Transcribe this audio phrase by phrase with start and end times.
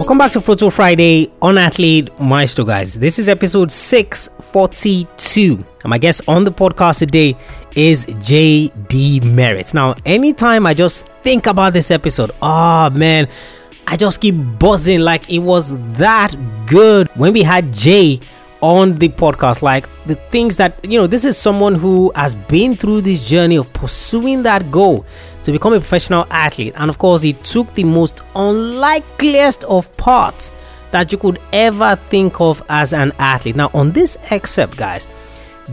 [0.00, 2.98] Welcome back to Photo Friday on Athlete Maestro, guys.
[2.98, 5.56] This is episode 642.
[5.56, 7.36] And my guest on the podcast today
[7.76, 9.74] is JD Merritt.
[9.74, 13.28] Now, anytime I just think about this episode, oh man,
[13.88, 18.20] I just keep buzzing like it was that good when we had Jay
[18.62, 19.60] on the podcast.
[19.60, 23.56] Like the things that, you know, this is someone who has been through this journey
[23.56, 25.04] of pursuing that goal
[25.42, 26.74] to become a professional athlete.
[26.76, 30.50] And of course, he took the most unlikeliest of paths
[30.90, 33.56] that you could ever think of as an athlete.
[33.56, 35.08] Now, on this excerpt, guys,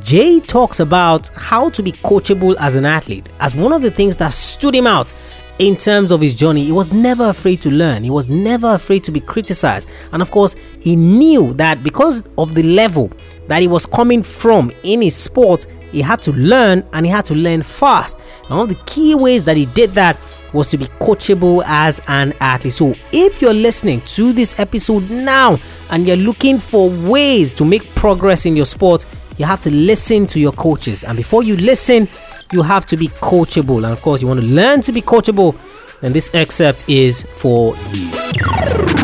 [0.00, 4.16] Jay talks about how to be coachable as an athlete as one of the things
[4.16, 5.12] that stood him out
[5.58, 6.64] in terms of his journey.
[6.64, 9.88] He was never afraid to learn, he was never afraid to be criticized.
[10.12, 13.10] And of course, he knew that because of the level
[13.48, 17.24] that he was coming from in his sport, he had to learn and he had
[17.26, 18.18] to learn fast.
[18.48, 20.18] And one of the key ways that he did that
[20.52, 22.74] was to be coachable as an athlete.
[22.74, 25.56] So, if you're listening to this episode now
[25.90, 29.06] and you're looking for ways to make progress in your sport,
[29.38, 31.04] you have to listen to your coaches.
[31.04, 32.08] And before you listen,
[32.52, 33.76] you have to be coachable.
[33.76, 35.56] And of course, you want to learn to be coachable,
[36.00, 39.01] then this excerpt is for you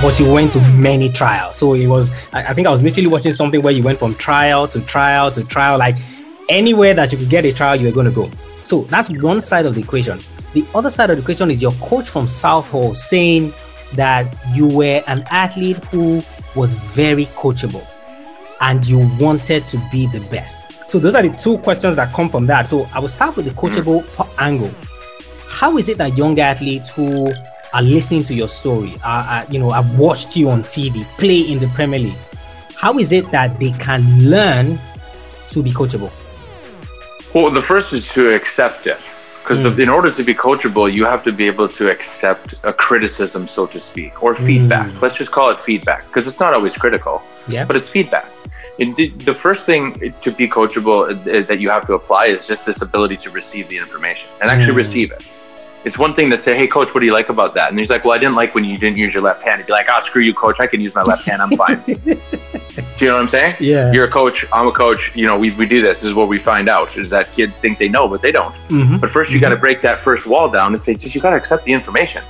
[0.00, 1.56] but you went to many trials.
[1.56, 4.68] So it was, I think I was literally watching something where you went from trial
[4.68, 5.96] to trial to trial, like
[6.48, 8.30] anywhere that you could get a trial, you were going to go.
[8.64, 10.20] So that's one side of the equation.
[10.52, 13.52] The other side of the equation is your coach from Southall saying
[13.94, 16.22] that you were an athlete who
[16.54, 17.84] was very coachable
[18.60, 20.90] and you wanted to be the best.
[20.90, 22.68] So those are the two questions that come from that.
[22.68, 24.34] So I will start with the coachable mm.
[24.38, 24.70] angle.
[25.48, 27.32] How is it that young athletes who
[27.72, 28.94] are listening to your story,
[29.50, 32.16] you know, I've watched you on TV, play in the Premier League,
[32.76, 34.78] how is it that they can learn
[35.50, 36.12] to be coachable?
[37.34, 38.98] Well, the first is to accept it.
[39.42, 39.82] Because mm.
[39.82, 43.66] in order to be coachable, you have to be able to accept a criticism, so
[43.66, 44.88] to speak, or feedback.
[44.90, 45.00] Mm.
[45.00, 47.64] Let's just call it feedback, because it's not always critical, yeah.
[47.64, 48.26] but it's feedback.
[48.78, 52.66] The, the first thing to be coachable uh, that you have to apply is just
[52.66, 54.84] this ability to receive the information and actually mm.
[54.84, 55.26] receive it
[55.88, 57.88] it's one thing to say, "Hey, coach, what do you like about that?" And he's
[57.88, 59.86] like, "Well, I didn't like when you didn't use your left hand." He'd be like,
[59.88, 60.56] "Oh, screw you, coach.
[60.60, 61.40] I can use my left hand.
[61.40, 61.82] I'm fine."
[62.98, 63.56] do you know what I'm saying?
[63.58, 63.90] Yeah.
[63.90, 64.44] You're a coach.
[64.52, 65.10] I'm a coach.
[65.14, 66.00] You know, we, we do this.
[66.00, 68.54] This is what we find out is that kids think they know, but they don't.
[68.68, 68.98] Mm-hmm.
[68.98, 69.44] But first, you mm-hmm.
[69.44, 71.72] got to break that first wall down and say, just you got to accept the
[71.72, 72.22] information.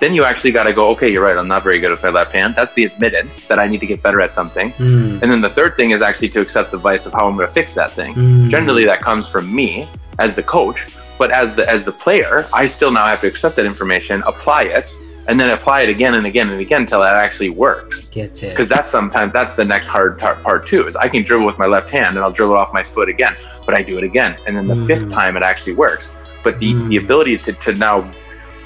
[0.00, 1.36] Then you actually got to go, okay, you're right.
[1.36, 2.54] I'm not very good at my left hand.
[2.54, 4.72] That's the admittance that I need to get better at something.
[4.72, 5.22] Mm.
[5.22, 7.46] And then the third thing is actually to accept the advice of how I'm going
[7.46, 8.14] to fix that thing.
[8.14, 8.50] Mm.
[8.50, 9.88] Generally, that comes from me
[10.18, 13.56] as the coach but as the as the player, I still now have to accept
[13.56, 14.86] that information, apply it,
[15.28, 18.06] and then apply it again and again and again until that actually works.
[18.06, 18.50] Gets it.
[18.50, 20.86] Because that's sometimes that's the next hard tar- part too.
[20.88, 23.34] Is I can dribble with my left hand and I'll dribble off my foot again,
[23.64, 24.86] but I do it again, and then the mm.
[24.86, 26.06] fifth time it actually works.
[26.44, 26.88] But the mm.
[26.88, 28.02] the ability to to now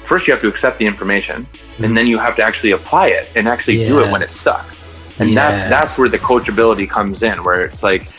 [0.05, 1.85] first you have to accept the information, mm.
[1.85, 3.87] and then you have to actually apply it and actually yes.
[3.87, 4.79] do it when it sucks.
[5.19, 5.35] And yes.
[5.35, 8.09] that's that's where the coachability comes in, where it's like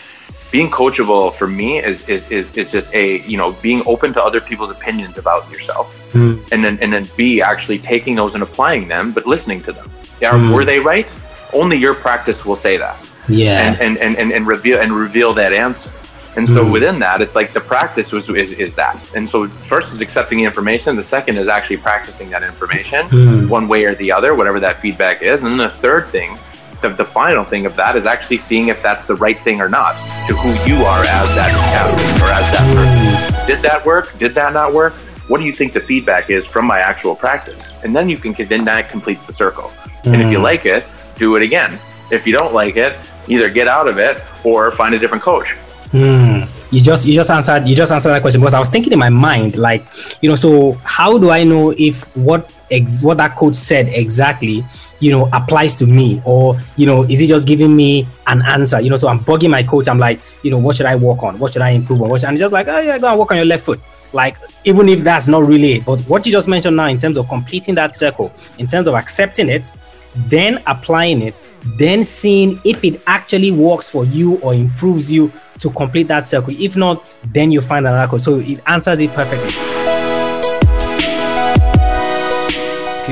[0.52, 4.22] being coachable for me is, is is is just a you know being open to
[4.22, 5.98] other people's opinions about yourself.
[6.12, 6.52] Mm.
[6.52, 9.88] and then and then b actually taking those and applying them but listening to them.
[10.20, 10.54] Yeah, mm.
[10.54, 11.08] were they right?
[11.54, 12.98] Only your practice will say that.
[13.28, 13.62] Yeah.
[13.62, 15.90] And and and, and, and reveal and reveal that answer.
[16.36, 16.72] And so mm.
[16.72, 18.96] within that it's like the practice was is, is that.
[19.16, 20.96] And so first is accepting the information.
[20.96, 23.48] The second is actually practicing that information hmm.
[23.48, 25.42] one way or the other whatever that feedback is.
[25.42, 26.38] And then the third thing
[26.82, 29.68] the, the final thing of that is actually seeing if that's the right thing or
[29.68, 29.94] not
[30.26, 33.46] to who you are as that athlete or as that person.
[33.46, 34.18] Did that work?
[34.18, 34.92] Did that not work?
[35.28, 37.82] What do you think the feedback is from my actual practice?
[37.84, 39.70] And then you can then that completes the circle.
[40.04, 40.14] Mm.
[40.14, 40.42] And if you mm.
[40.42, 40.84] like it,
[41.16, 41.78] do it again.
[42.10, 42.98] If you don't like it,
[43.28, 45.56] either get out of it or find a different coach.
[45.92, 46.48] Mm.
[46.72, 48.98] You just you just answered you just answered that question because I was thinking in
[48.98, 49.84] my mind like
[50.22, 54.64] you know so how do I know if what ex- what that coach said exactly
[55.02, 56.22] you know, applies to me?
[56.24, 58.80] Or, you know, is he just giving me an answer?
[58.80, 59.88] You know, so I'm bugging my coach.
[59.88, 61.40] I'm like, you know, what should I work on?
[61.40, 62.08] What should I improve on?
[62.08, 63.80] What and just like, oh yeah, go and work on your left foot.
[64.12, 65.84] Like, even if that's not really it.
[65.84, 68.94] But what you just mentioned now in terms of completing that circle, in terms of
[68.94, 69.72] accepting it,
[70.14, 71.40] then applying it,
[71.78, 76.54] then seeing if it actually works for you or improves you to complete that circle.
[76.56, 78.18] If not, then you find another.
[78.20, 79.81] So it answers it perfectly.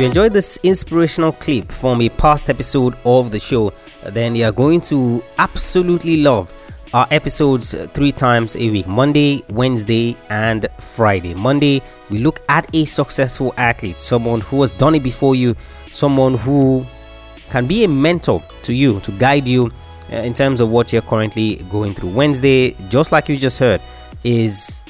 [0.01, 3.71] You enjoyed this inspirational clip from a past episode of the show,
[4.05, 6.51] then you are going to absolutely love
[6.95, 11.35] our episodes three times a week Monday, Wednesday, and Friday.
[11.35, 15.55] Monday, we look at a successful athlete, someone who has done it before you,
[15.87, 16.83] someone who
[17.51, 19.71] can be a mentor to you, to guide you
[20.11, 22.09] uh, in terms of what you're currently going through.
[22.09, 23.83] Wednesday, just like you just heard,
[24.25, 24.83] is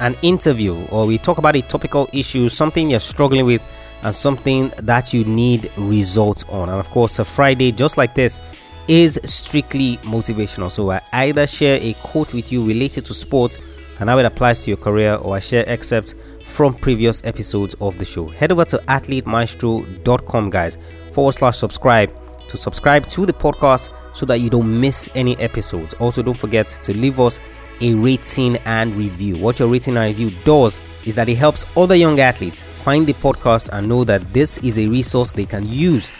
[0.00, 3.62] an interview or we talk about a topical issue, something you're struggling with
[4.06, 6.68] and something that you need results on.
[6.68, 8.40] And of course, a Friday just like this
[8.86, 10.70] is strictly motivational.
[10.70, 13.58] So I either share a quote with you related to sports
[13.98, 16.14] and how it applies to your career, or I share excerpts
[16.44, 18.28] from previous episodes of the show.
[18.28, 20.78] Head over to athletemaestro.com, guys,
[21.10, 22.12] forward slash subscribe
[22.46, 25.94] to subscribe to the podcast so that you don't miss any episodes.
[25.94, 27.40] Also, don't forget to leave us
[27.80, 29.36] a rating and review.
[29.36, 33.12] What your rating and review does is that it helps other young athletes find the
[33.14, 36.12] podcast and know that this is a resource they can use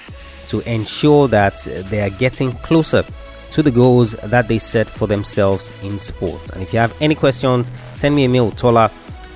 [0.48, 3.04] to ensure that uh, they are getting closer
[3.52, 6.50] to the goals that they set for themselves in sports.
[6.50, 8.90] And if you have any questions, send me a mail, tola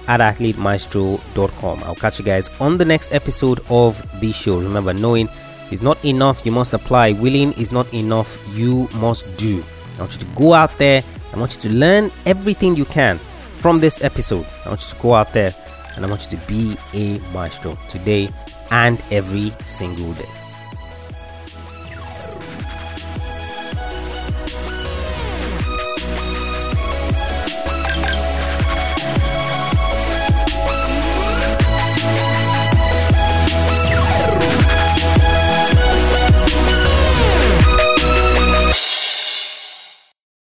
[0.09, 1.83] at athletemaestro.com.
[1.85, 4.59] I'll catch you guys on the next episode of the show.
[4.59, 5.29] Remember, knowing
[5.71, 7.13] is not enough, you must apply.
[7.13, 9.63] Willing is not enough, you must do.
[9.97, 11.03] I want you to go out there.
[11.41, 14.45] I want you to learn everything you can from this episode.
[14.67, 15.55] I want you to go out there
[15.97, 18.29] and I want you to be a maestro today
[18.71, 20.29] and every single day.